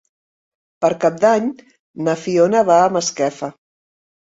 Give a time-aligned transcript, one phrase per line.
[0.85, 1.51] Per Cap d'Any
[2.09, 3.53] na Fiona va a Masquefa.